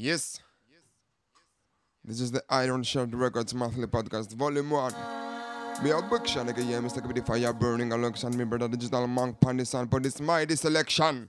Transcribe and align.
Yes. 0.00 0.40
This 2.02 2.22
is 2.22 2.30
the 2.30 2.42
Iron 2.48 2.82
Shirt 2.82 3.10
Records 3.12 3.52
monthly 3.52 3.86
podcast, 3.86 4.32
volume 4.32 4.70
one. 4.70 4.94
Me 5.84 5.90
a 5.90 6.00
big 6.00 6.26
shot 6.26 6.46
nigga, 6.46 6.66
yeah, 6.66 6.78
Mr. 6.78 7.02
The 7.14 7.20
fire 7.20 7.52
burning 7.52 7.92
alongside 7.92 8.34
me 8.34 8.44
brother 8.44 8.66
Digital 8.66 9.06
Monk 9.06 9.38
Pandy 9.42 9.66
Sun 9.66 9.88
for 9.88 10.00
this 10.00 10.18
mighty 10.18 10.56
selection. 10.56 11.28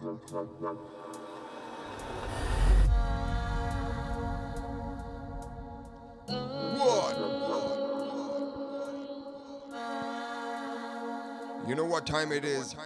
What? 0.00 1.03
You 11.74 11.80
know 11.80 11.86
what 11.86 12.06
time 12.06 12.30
it 12.30 12.44
is? 12.44 12.76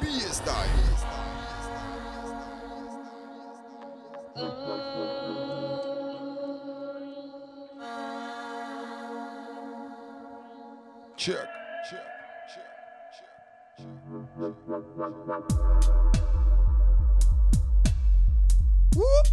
Beast 0.00 0.44
time. 0.44 0.68
Check, 11.16 11.36
check, 11.88 12.06
check, 12.50 12.66
check. 13.14 13.30
Whoop. 18.96 19.26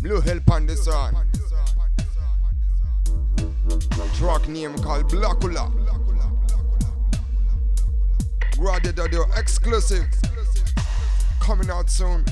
Blue 0.00 0.20
Hill 0.20 0.38
Pandison. 0.46 1.25
Track 4.16 4.48
name 4.48 4.74
called 4.78 5.10
Blakulla. 5.10 5.70
Graded 8.56 8.98
audio 8.98 9.24
exclusive. 9.36 10.06
Coming 11.38 11.68
out 11.68 11.90
soon. 11.90 12.24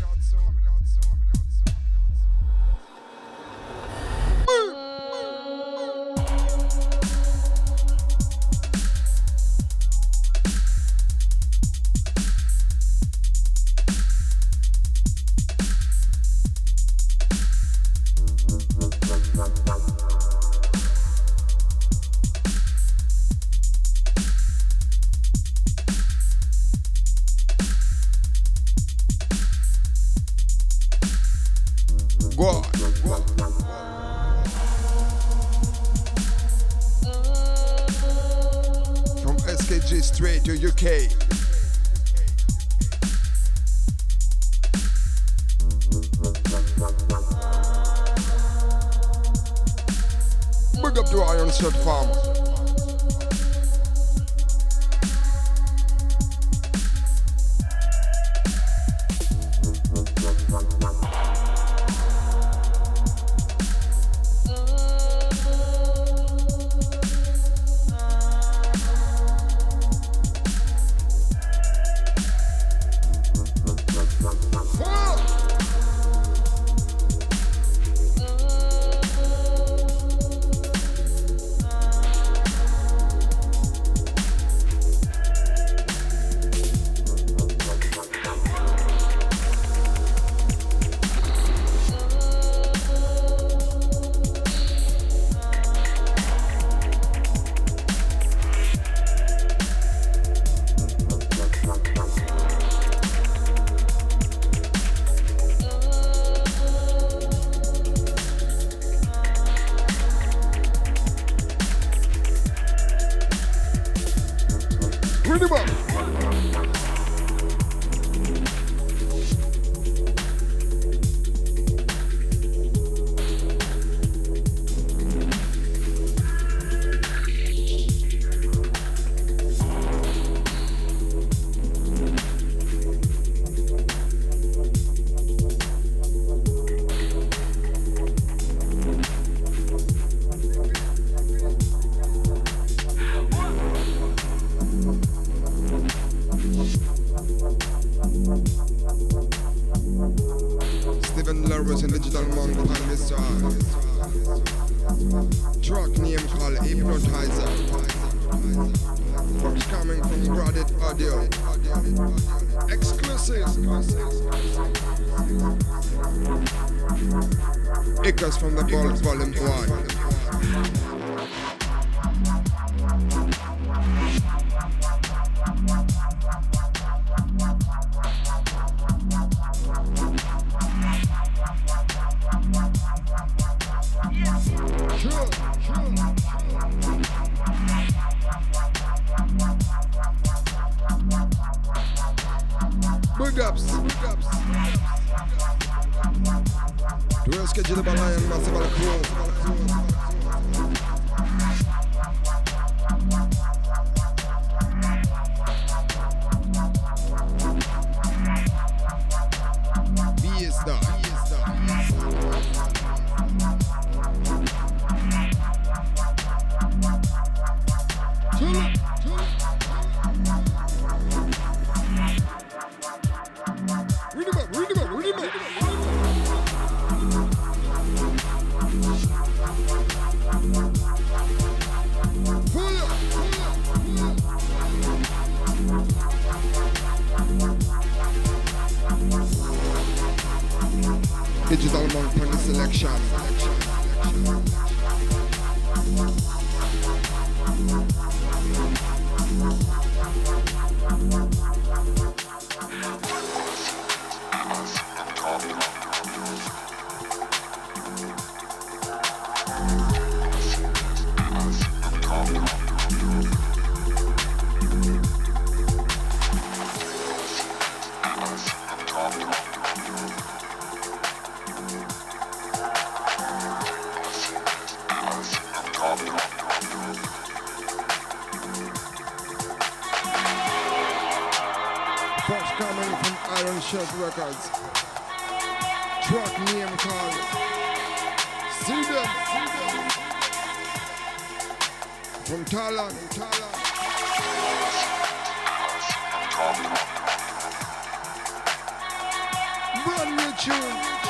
run 299.87 300.17
with 300.17 300.47
you. 300.47 301.05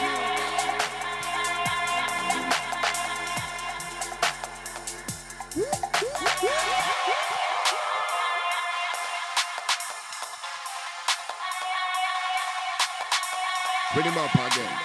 Bring 13.94 14.06
him 14.06 14.18
up 14.18 14.34
again. 14.34 14.78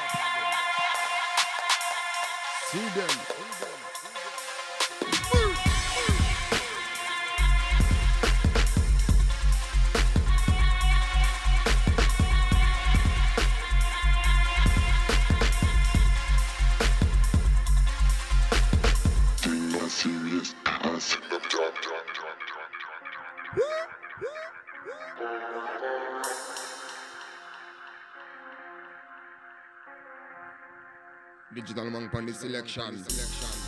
See 2.71 2.89
them. 2.89 3.29
Elections. 32.44 33.59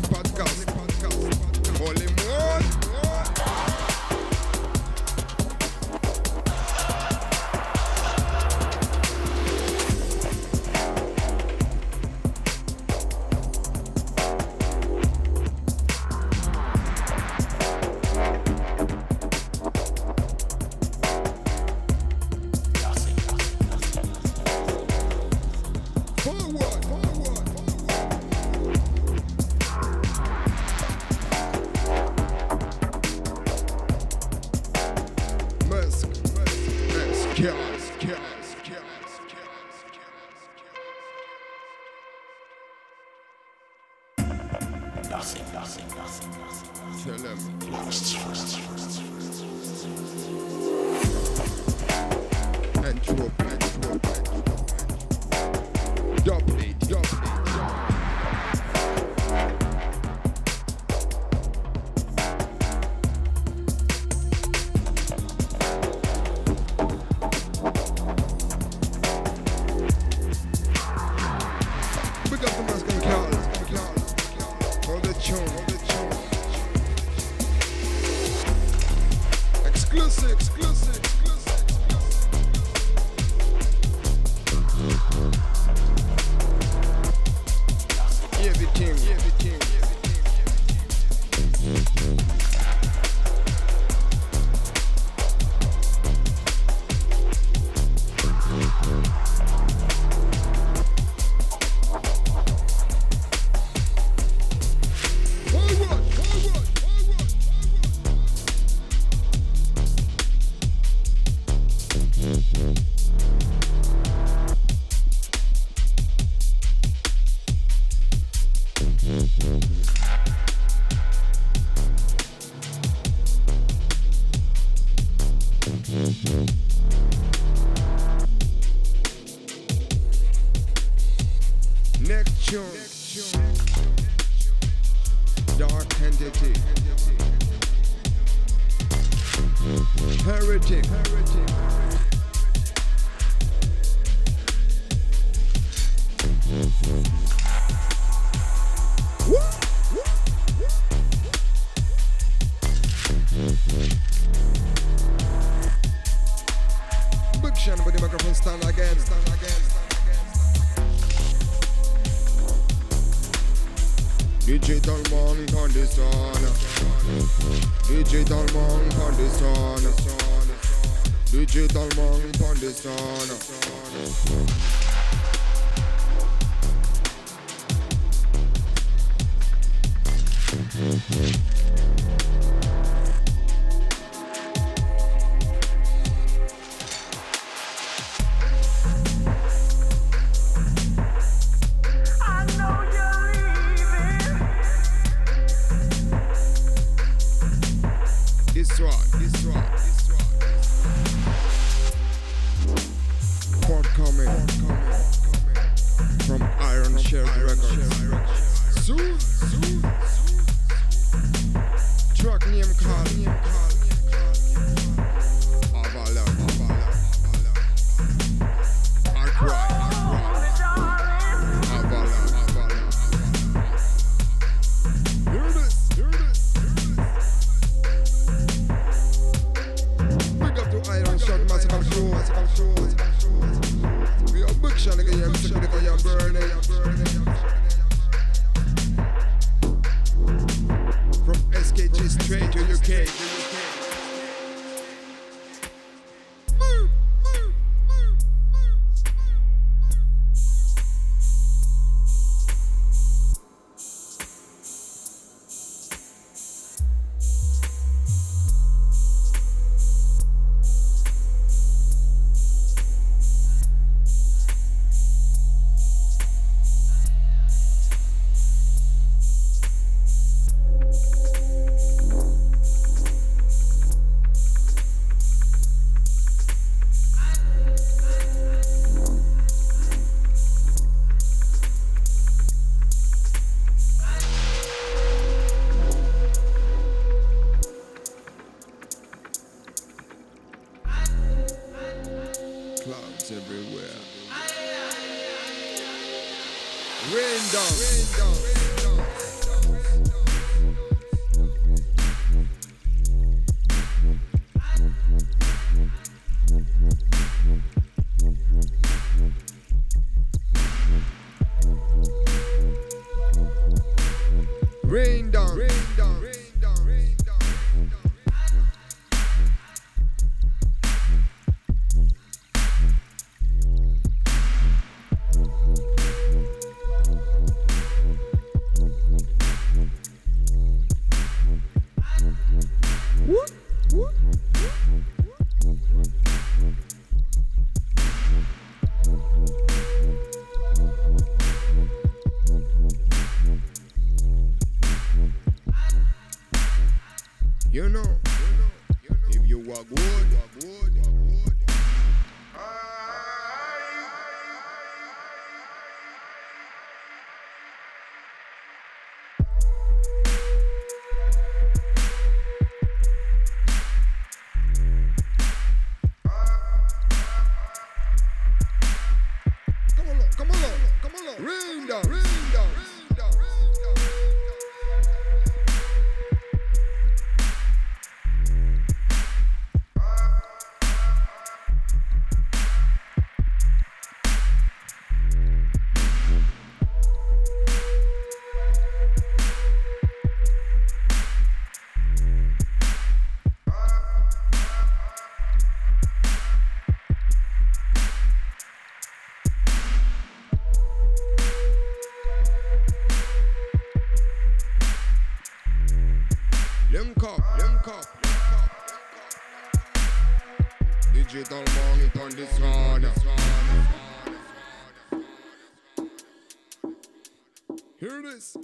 the 0.00 0.08
podcast. 0.08 0.55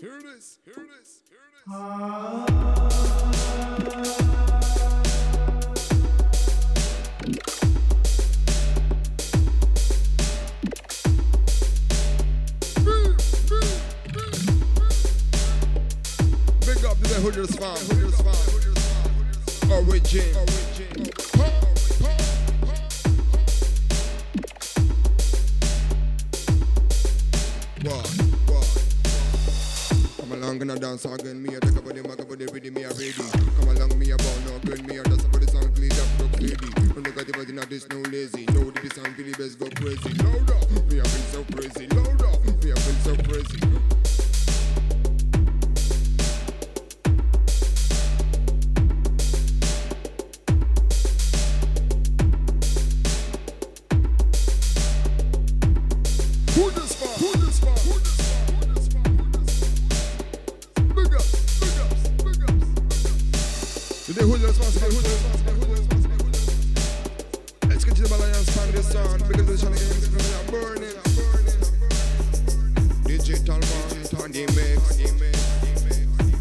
Here 0.03 0.19
it 0.19 0.25
is. 0.25 0.59
Here 0.65 0.75
it 0.75 1.01
is. 1.01 1.12
Digital 73.07 73.59
Monk 73.59 74.11
pandemic. 74.11 74.79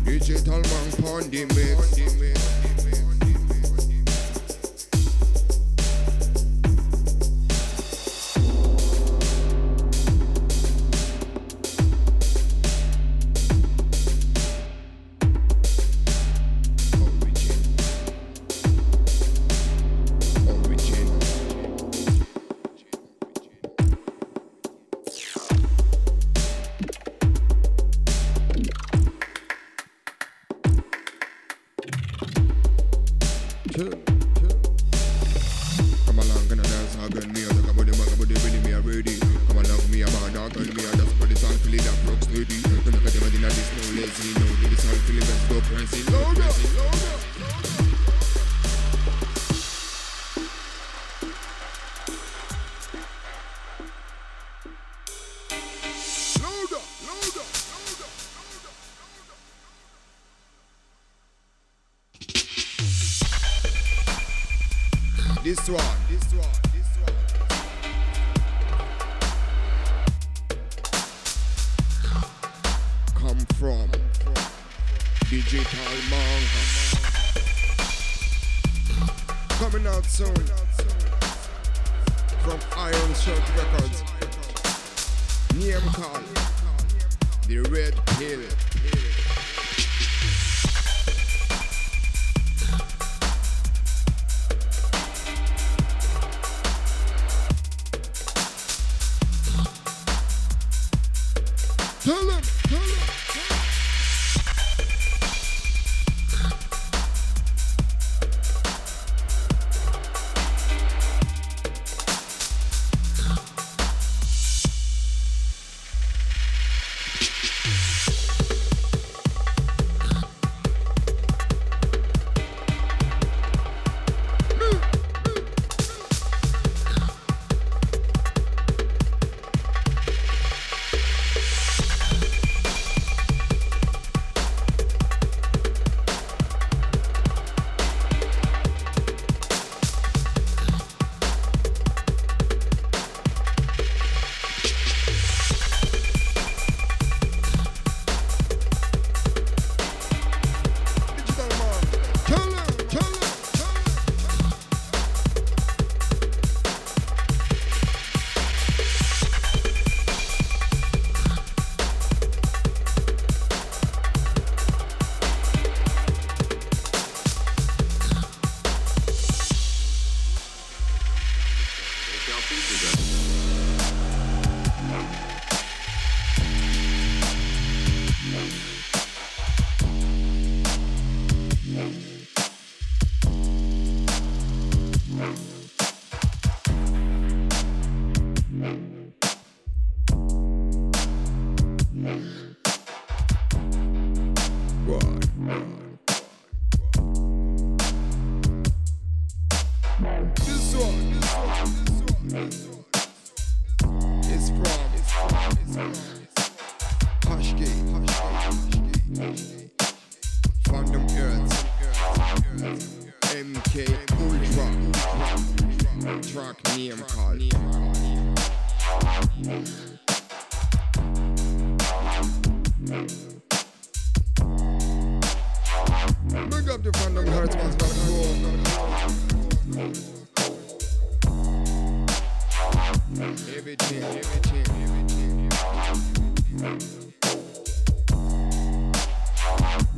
Digital 0.03 0.61
Monk 0.61 0.97
pandemic. 0.99 2.40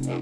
Shot, 0.03 0.19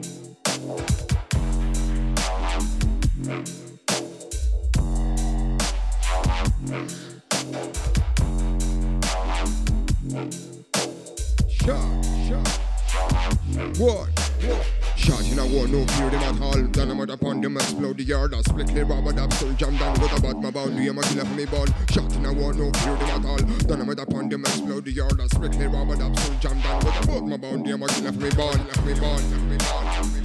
shot, 12.28 12.48
what? 13.80 14.81
Shot 15.02 15.28
in 15.32 15.40
a 15.40 15.48
war, 15.48 15.68
no 15.68 15.84
them 15.84 16.14
at 16.14 16.40
all. 16.40 16.62
Dynamite 16.68 17.10
upon 17.10 17.42
them, 17.42 17.58
explode 17.58 17.98
the 17.98 18.04
yard. 18.04 18.34
A 18.34 18.44
split 18.44 18.68
clear 18.68 18.86
rubber 18.86 19.12
dab, 19.12 19.34
still 19.34 19.52
jam 19.54 19.76
down 19.78 20.00
with 20.00 20.16
a 20.16 20.22
bat, 20.22 20.40
my 20.40 20.52
boundary, 20.52 20.88
I'm 20.88 21.00
a 21.00 21.02
killer 21.02 21.26
for 21.26 21.34
me 21.34 21.46
ball. 21.46 21.66
Shot 21.90 22.16
in 22.16 22.26
a 22.26 22.32
war, 22.32 22.54
no 22.54 22.70
them 22.70 23.10
at 23.10 23.26
all. 23.26 23.38
Dynamite 23.66 24.00
upon 24.00 24.30
them, 24.30 24.46
explode 24.46 24.86
the 24.86 24.92
yard. 24.92 25.20
A 25.20 25.28
split 25.28 25.54
clear 25.54 25.70
rubber 25.70 25.96
dab, 25.96 26.16
still 26.20 26.38
jam 26.40 26.62
down 26.62 26.86
with 26.86 27.04
a 27.04 27.08
bat, 27.08 27.24
my 27.26 27.38
boundary, 27.38 27.74
I'm 27.74 27.82
a 27.82 27.88
killer 27.88 28.12
for 28.12 28.20
me 28.20 28.30
ball. 28.30 28.52
Left 28.52 28.86
me 28.86 28.94
ball, 28.94 29.18
left 29.18 29.50
me 29.50 29.58
ball, 29.58 29.84
left 29.84 30.06
me 30.06 30.12
ball, 30.14 30.21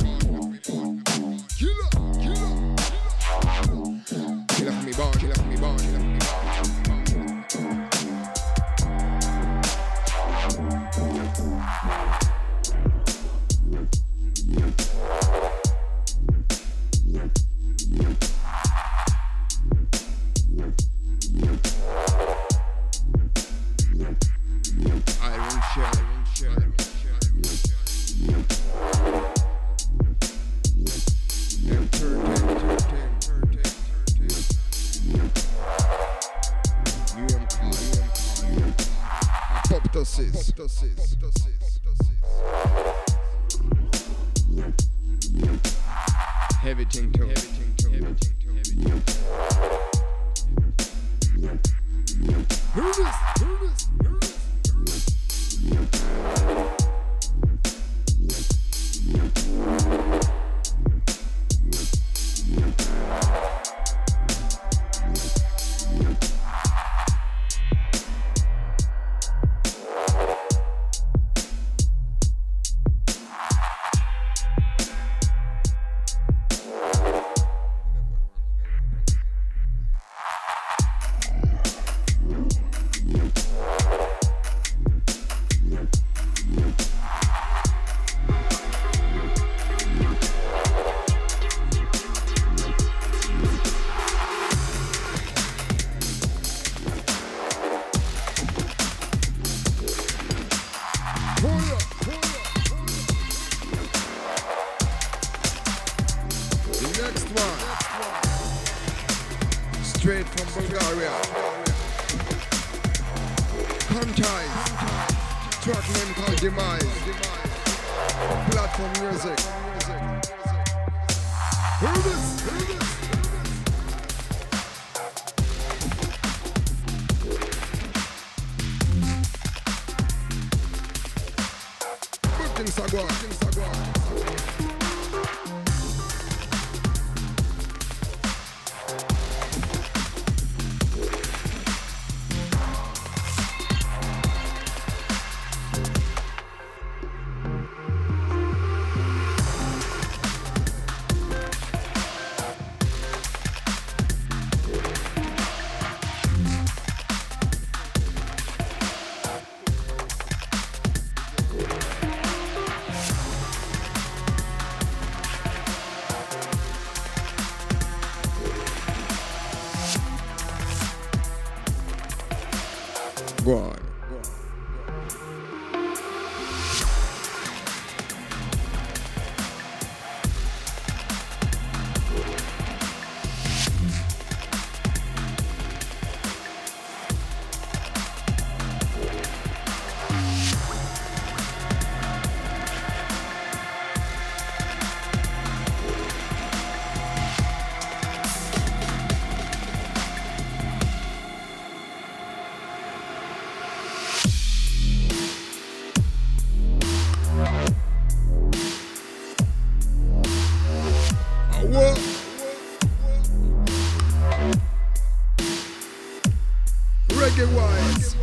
Reggae 217.36 217.54
wise. 217.54 218.16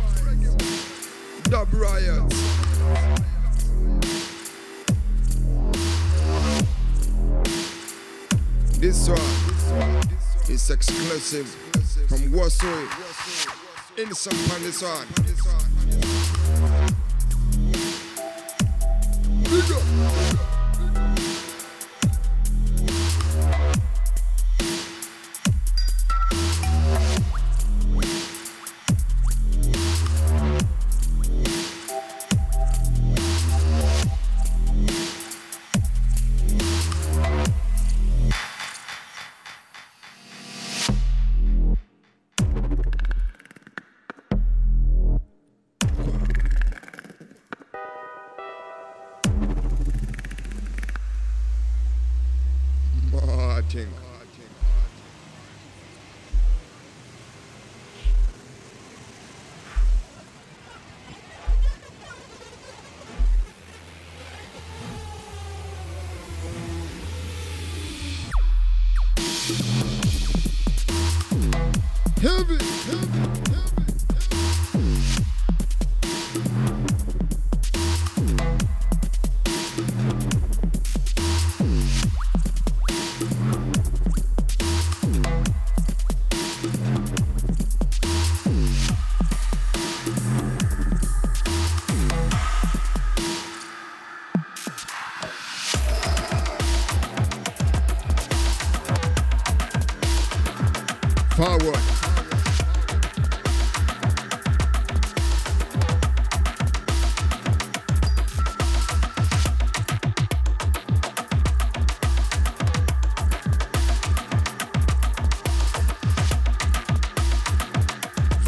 Dub 1.44 1.72
riots. 1.72 2.34
This 8.80 9.08
one 9.08 10.02
is 10.50 10.70
exclusive 10.70 11.46
from 12.08 12.18
Wosui. 12.32 12.88
Innocent 13.96 14.52
on 14.52 14.62
this 14.62 14.82
one. 14.82 15.23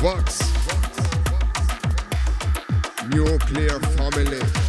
Vax. 0.07 0.39
Nuclear 3.13 3.81
family. 3.97 4.66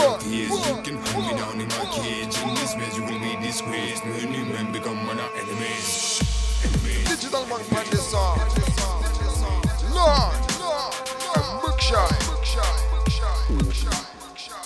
Yes, 0.00 0.50
you 0.66 0.82
can 0.82 0.98
put 1.02 1.26
me 1.26 1.36
down 1.36 1.60
in 1.60 1.68
my 1.68 1.84
cage. 1.92 2.38
In 2.40 2.54
this 2.54 2.74
match, 2.74 2.96
you 2.96 3.02
will 3.02 3.20
be 3.20 3.36
disgraced. 3.44 4.04
Many 4.06 4.44
men 4.50 4.72
become 4.72 4.96
my 5.04 5.12
enemies. 5.36 6.20
Digital 7.06 7.44
man 7.46 7.84
this 7.90 8.10
song. 8.10 8.38
Lorrd, 9.92 10.40
a 11.36 11.60
bookshine. 11.60 12.20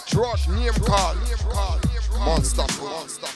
Trust 0.07 0.49
name 0.51 0.73
call. 0.75 1.17
Monster, 2.25 2.67
monster. 2.81 3.34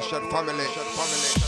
Shad 0.00 0.22
family. 0.30 0.64
Shad 0.64 0.86
family. 0.86 1.39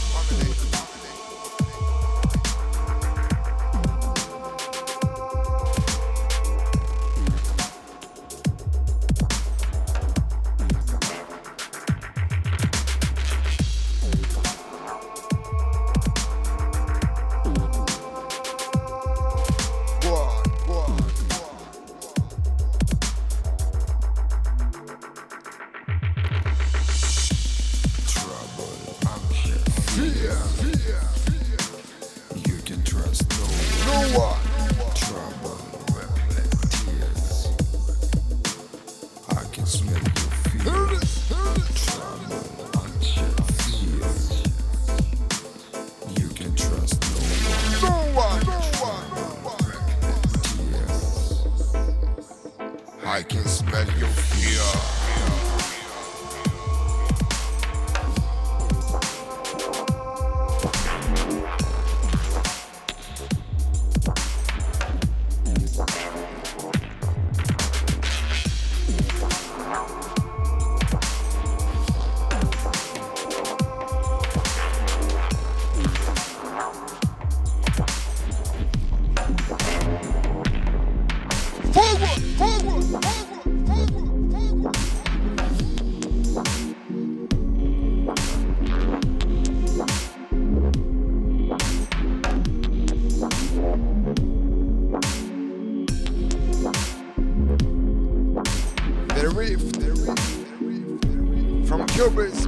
from 101.66 101.86
Cubis, 101.88 102.46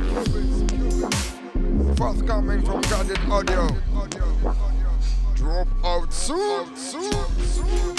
forthcoming 1.97 2.63
from 2.65 2.81
Guarded 2.83 3.19
Audio. 3.29 3.67
Drop 5.35 5.67
out 5.85 6.13
soon, 6.13 6.77
soon, 6.77 7.13
soon. 7.39 7.97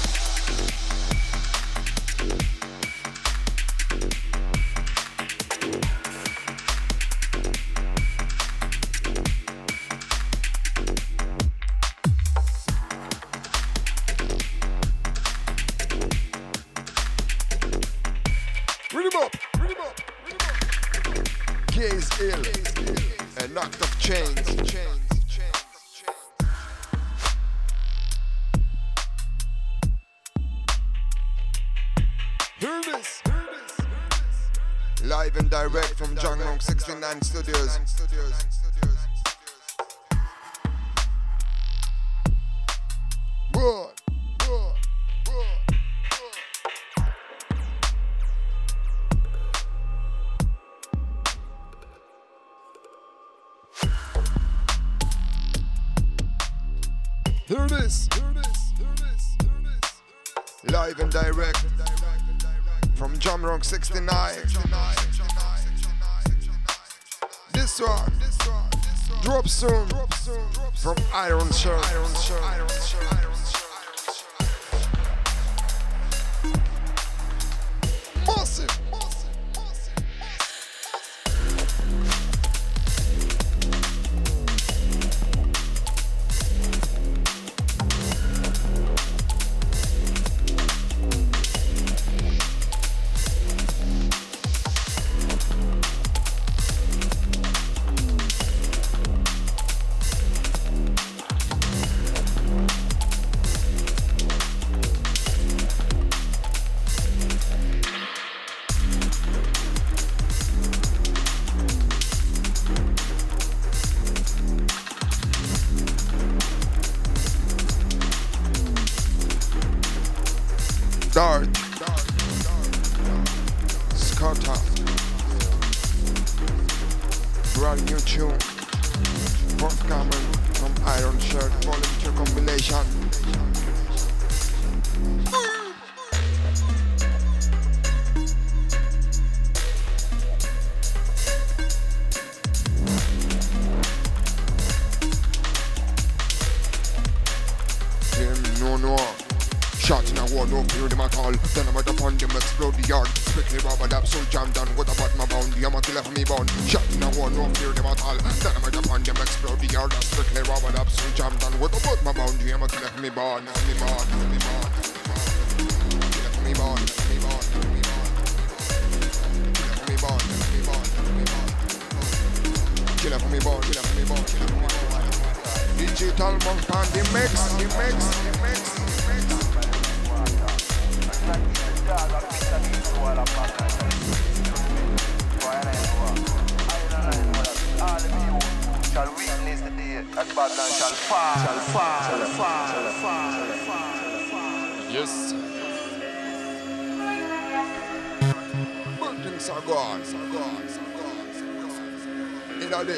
69 63.83 64.52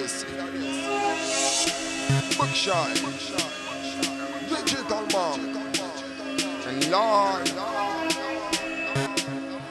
this. 0.06 0.24
Digital 4.50 5.06
bomb. 5.08 5.40
And 6.68 6.84
Lorrd. 6.92 7.50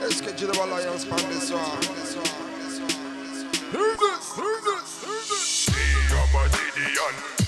Let's 0.01 0.21
get 0.21 0.41
you 0.41 0.47
the 0.49 0.65
alliance 0.65 1.05
from 1.05 1.19
this 1.31 1.53
one. 1.53 1.81
This, 1.81 2.15
Who's 3.73 3.99
this, 3.99 4.33
Who's 4.33 4.65
this. 4.65 5.67
Big 6.75 6.99
up. 6.99 7.44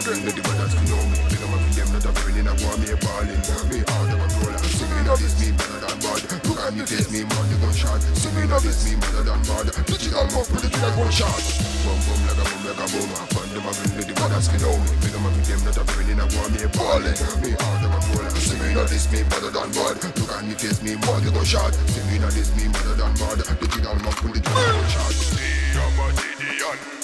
Again. 0.00 0.24
The 0.24 0.42
brothers 0.42 0.74
know 0.88 1.02
me. 1.08 1.16
Big 1.28 1.42
up 1.44 1.50
my 1.52 1.58
them 1.76 1.88
not 1.92 2.04
a 2.04 2.12
friend 2.16 2.38
in 2.40 2.48
a 2.48 2.54
war 2.64 2.76
me 2.80 2.88
ballin'. 2.96 3.40
Me 3.68 3.78
out 3.84 4.08
of 4.08 4.18
control. 4.20 4.56
See 4.64 4.88
me 4.88 5.00
now 5.04 5.16
this 5.16 5.34
me 5.40 5.52
better 5.52 5.80
than 5.84 5.96
bad. 6.00 6.20
Look 6.48 6.60
at 6.60 6.72
me 6.72 6.82
face 6.88 7.10
me 7.12 7.20
man 7.28 7.44
the 7.50 7.56
gunshot. 7.60 8.00
Me 8.32 8.42
now 8.48 8.60
this 8.60 8.80
me 8.88 8.96
better 8.96 9.24
than 9.24 9.40
bad. 9.44 9.66
Digital 9.84 10.24
mouth 10.32 10.48
with 10.48 10.62
the 10.64 10.70
trigger 10.70 10.92
gunshot. 10.96 11.42
Boom 11.84 11.98
boom 12.04 12.20
like 12.24 12.40
a 12.40 12.44
boom 12.48 12.62
like 12.64 12.80
a 12.80 12.86
boom. 12.88 13.10
Boom 13.30 13.48
them 13.52 13.66
again. 13.68 13.90
The 14.08 14.14
brothers 14.16 14.48
know 14.60 14.74
me. 14.78 14.90
Big 15.04 15.14
up 15.14 15.20
my 15.20 15.30
them 15.44 15.60
not 15.64 15.76
a 15.76 15.84
friend 15.84 16.10
in 16.10 16.20
a 16.20 16.26
war 16.32 16.48
me 16.48 16.62
ballin'. 16.72 17.18
Me 17.44 17.50
out 17.60 17.82
of 17.84 17.90
control. 17.92 18.30
See 18.40 18.56
me 18.56 18.68
now 18.72 18.86
this 18.88 19.06
me 19.12 19.20
better 19.28 19.50
than 19.52 19.68
bad. 19.74 19.94
Look 20.00 20.32
at 20.32 20.42
me 20.46 20.54
face 20.56 20.80
me 20.80 20.96
man 20.96 21.20
the 21.24 21.30
gunshot. 21.34 21.74
Me 22.08 22.16
now 22.18 22.32
this 22.32 22.50
me 22.56 22.64
better 22.72 22.96
than 22.96 23.12
bad. 23.20 23.38
Digital 23.44 23.96
mouth 24.00 24.20
with 24.24 24.38
the 24.38 24.40
trigger 24.40 24.72
gunshot. 24.80 25.12
See 25.12 25.76
I'm 25.76 25.98
a 25.98 26.06
Gideon. 26.16 26.99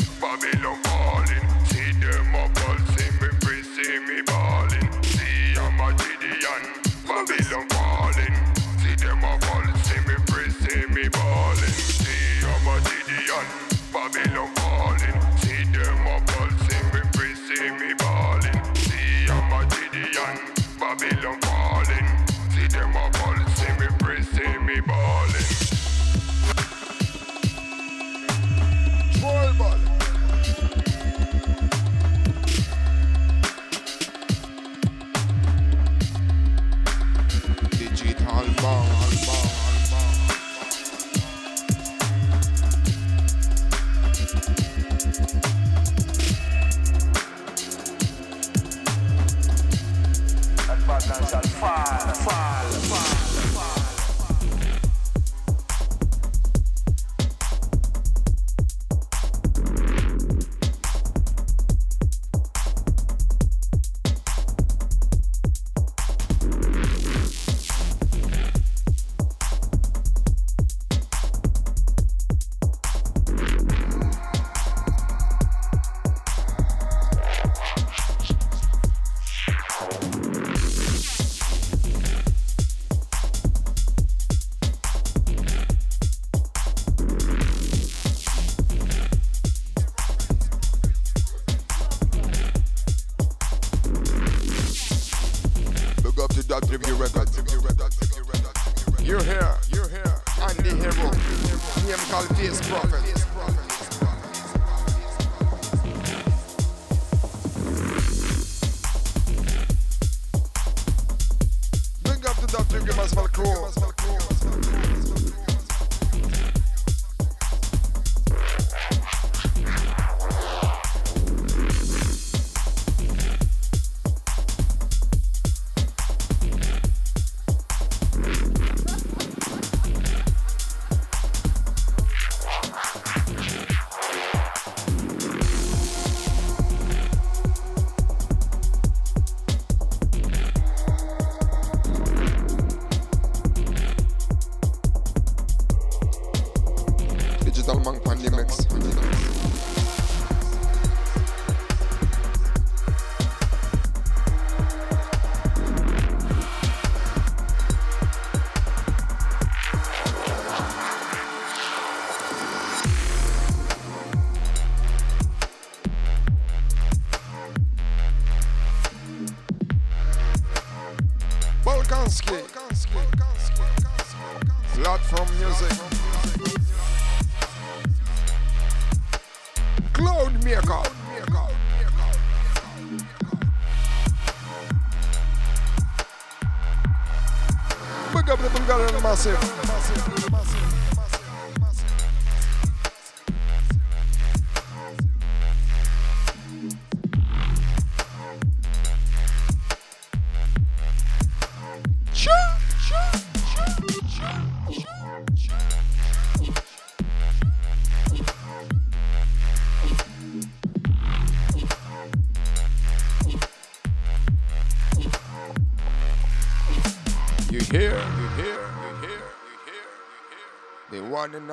Massive. 189.16 190.45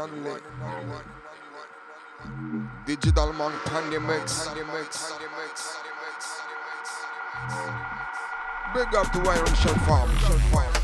Only. 0.04 0.32
Digital 2.86 3.32
Monk 3.32 3.56
Candy 3.64 4.00
Mix. 4.00 4.50
Big 8.74 8.96
up 8.96 9.12
to 9.14 9.20
Iron. 9.30 9.56
Shell 9.56 9.76
Farm. 9.86 10.10
Shell 10.18 10.40
Farm. 10.52 10.83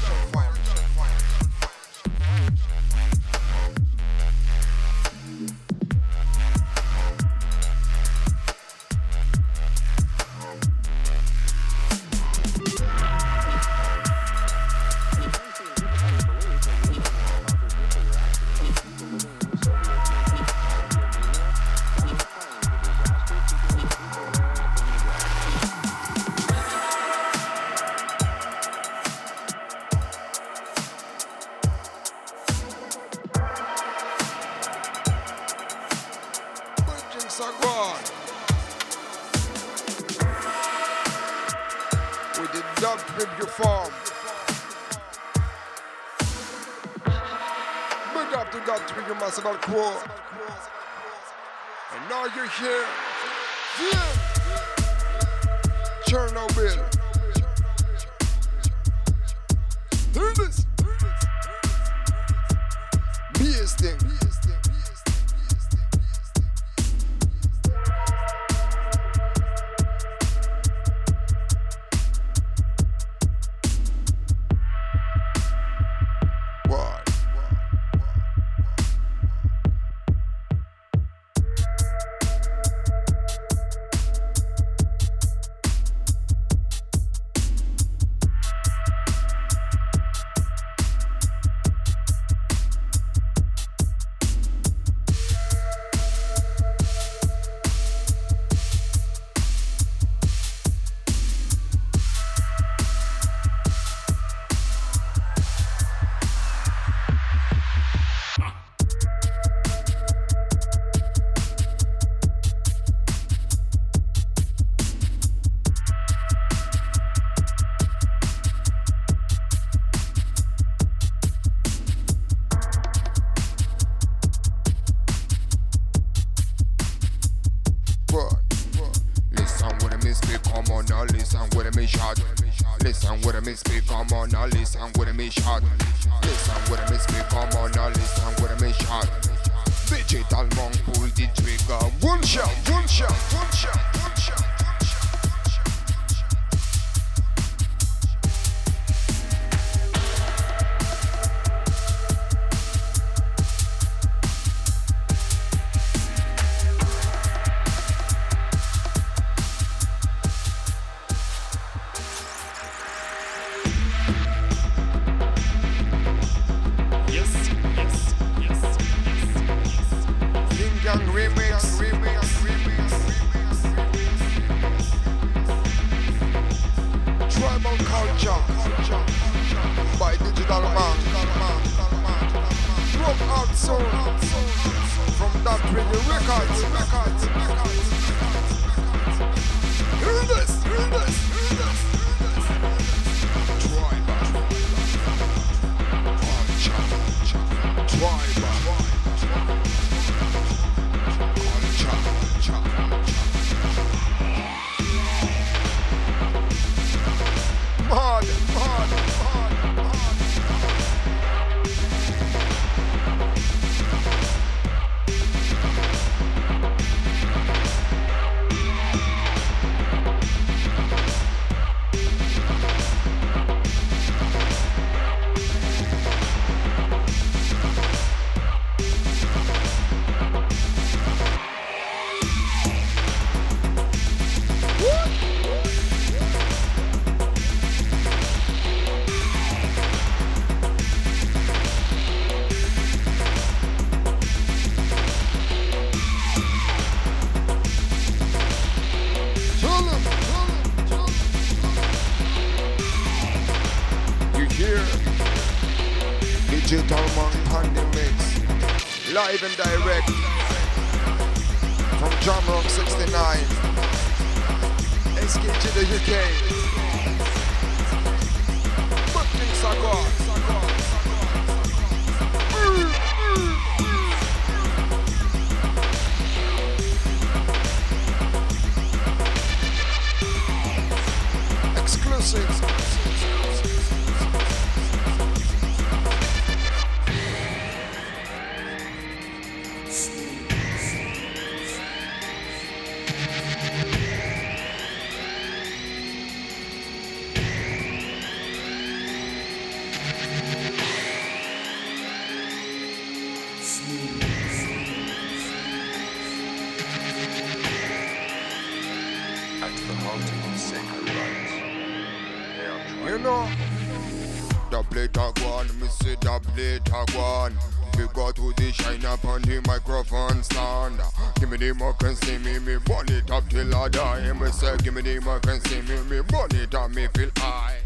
me 324.40 324.52
say, 324.52 324.78
give 324.78 324.94
me 324.94 325.02
the 325.02 325.20
mic 325.20 325.46
and 325.48 325.62
see 325.68 325.82
me, 325.82 326.00
me 326.04 326.22
money 326.32 326.66
that 326.66 326.92
me 326.92 327.08
feel 327.14 327.30
high. 327.38 327.78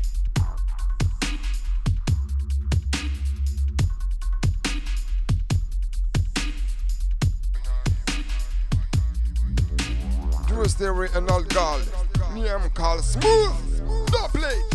Drew 10.47 10.66
Theory 10.66 11.10
and 11.16 11.30
Old 11.32 11.49
Gold, 11.49 11.82
name 12.34 12.70
called 12.74 13.04
Smooth, 13.04 14.12
Double. 14.12 14.72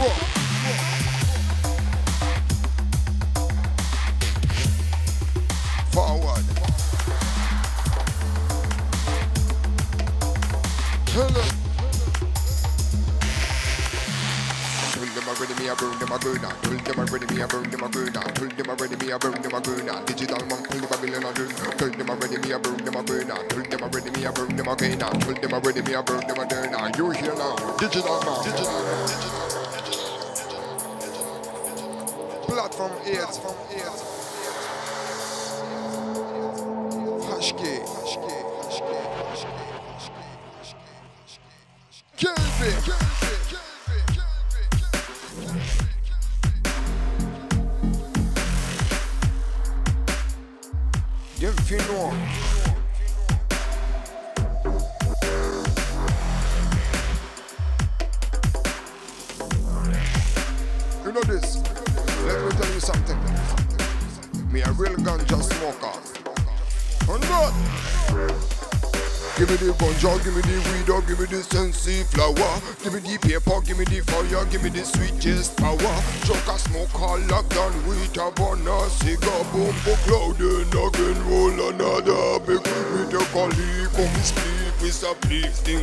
Forward. 0.00 0.30
Digital 20.06 20.46
man 20.46 20.62
Digital 27.78 28.24
man. 28.24 28.44
Digital 28.44 28.82
man. 28.82 29.29
vom 32.80 32.90
ear, 33.04 33.28
vom 33.28 33.56
ear. 33.76 34.09
Give 74.50 74.62
me 74.62 74.70
the 74.70 74.84
sweetest 74.84 75.56
power. 75.56 75.78
Choke 76.26 76.48
a 76.48 76.58
smoke 76.58 77.00
all 77.00 77.18
lockdown 77.30 77.72
with 77.86 78.16
a 78.18 78.30
bonus 78.32 78.92
cigar, 78.98 79.44
boom, 79.52 79.74
boom, 79.84 79.96
clouding 80.06 80.68
again, 80.68 81.18
roll 81.30 81.70
another 81.70 82.40
big 82.40 82.62
with 82.92 83.14
a 83.14 83.24
colleague, 83.32 83.90
come 83.94 84.22
speak 84.22 84.74
with 84.82 85.02
a 85.02 85.10
uplifting 85.10 85.78
way 85.78 85.79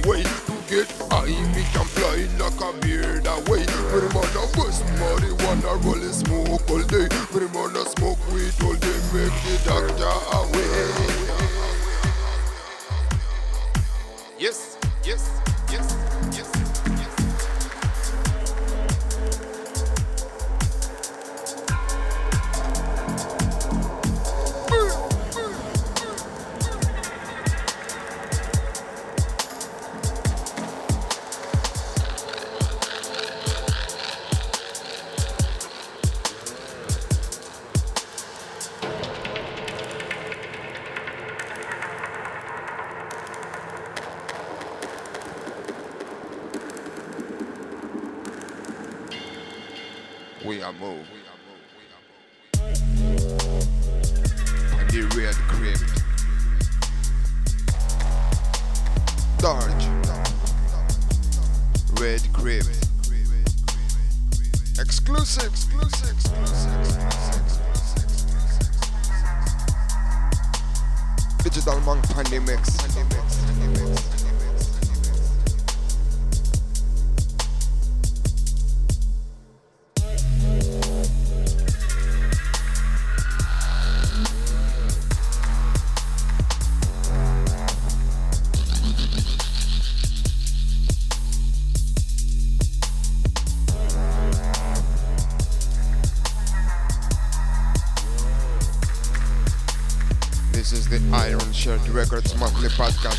Records 102.79 103.16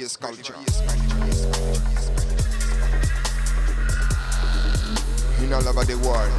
to 0.00 0.08
spread 0.08 0.34
the 0.34 0.42
BS 0.42 0.46
culture. 0.46 0.54
In 5.44 5.52
all 5.52 5.68
over 5.68 5.84
the 5.84 5.96
world. 5.98 6.32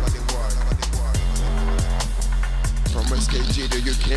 From 2.91 3.05
SKG 3.05 3.69
to 3.69 3.77
UK. 3.91 4.11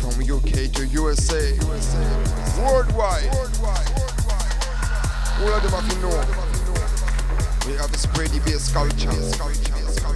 From 0.00 0.14
UK 0.22 0.72
to 0.72 0.86
USA. 0.86 1.58
Worldwide. 2.60 3.30
All 5.40 5.52
of 5.52 5.62
them 5.62 5.72
have 5.72 5.88
to 5.88 5.96
know. 6.00 6.18
We 7.66 7.72
have 7.76 7.92
to 7.92 7.98
spread 7.98 8.28
the 8.30 8.40
BS 8.40 8.72
culture. 8.72 10.13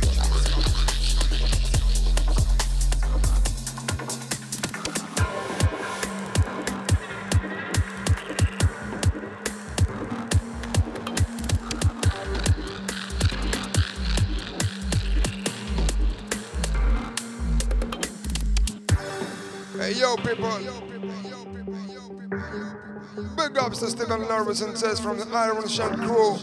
To 23.78 23.88
Stephen 23.88 24.22
Nervous 24.22 24.60
and 24.60 24.76
says 24.76 24.98
from 24.98 25.18
the 25.18 25.28
Iron 25.32 25.68
Shirt 25.68 25.92
crew. 26.00 26.36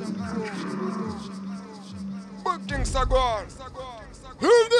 Big 4.39 4.69
things. 4.69 4.74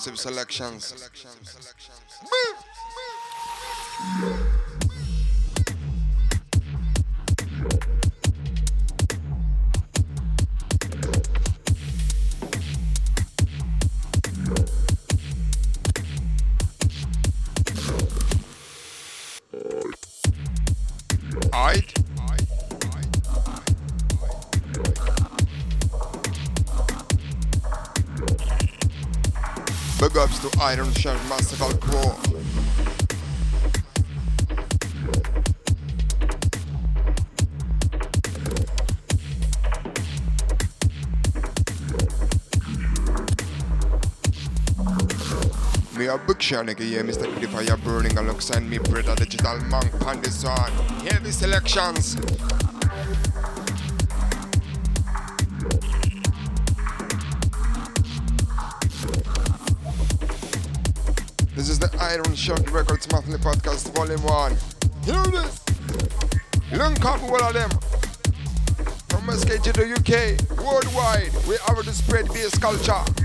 Exclusive 0.00 0.18
selections. 0.18 1.69
Iron 30.62 30.92
Shirt 30.92 31.18
Massive 31.26 31.80
Crew. 31.80 32.12
Me 45.98 46.06
a 46.06 46.18
big 46.18 46.38
nigga, 46.38 46.80
yeah, 46.80 47.00
Mr. 47.00 47.22
Pretty 47.32 47.46
Fire 47.46 47.78
burning 47.78 48.18
alongside 48.18 48.62
me, 48.62 48.76
brother 48.76 49.14
Digital 49.14 49.58
Monk 49.70 50.06
on 50.06 50.20
this 50.20 50.44
one. 50.44 50.72
Heavy 51.06 51.30
selections. 51.30 52.18
The 62.56 62.72
Records 62.72 63.10
Monthly 63.12 63.38
Podcast 63.38 63.94
Volume 63.94 64.22
1. 64.24 64.56
Hear 65.04 65.22
this? 65.30 65.60
Link 66.72 67.04
up 67.04 67.22
all 67.22 67.40
of 67.40 67.54
them. 67.54 67.70
From 69.08 69.30
SK 69.30 69.62
to 69.62 69.72
the 69.72 69.86
UK, 69.94 70.58
worldwide, 70.58 71.30
we 71.46 71.56
have 71.66 71.84
to 71.84 71.92
spread 71.92 72.26
bass 72.28 72.58
culture. 72.58 73.19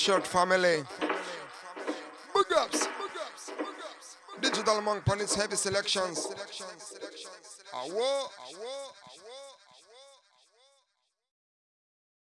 Shirt 0.00 0.26
family. 0.26 0.82
Big 2.34 2.52
ups. 2.56 2.88
Digital 4.40 4.80
Monk 4.80 5.06
on 5.10 5.20
its 5.20 5.34
heavy 5.34 5.56
selections. 5.56 6.26
Awo, 7.74 7.84
awo, 7.84 8.28
awo. 8.48 9.09